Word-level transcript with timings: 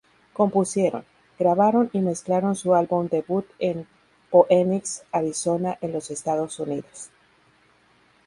Compusieron, 0.33 1.05
grabaron 1.37 1.91
y 1.93 1.99
mezclaron 2.01 2.55
su 2.55 2.73
álbum 2.73 3.07
debut 3.07 3.45
en 3.59 3.85
Phoenix, 4.31 5.03
Arizona 5.11 5.77
en 5.79 5.91
los 5.93 6.09
Estados 6.09 6.59
Unidos. 6.59 7.11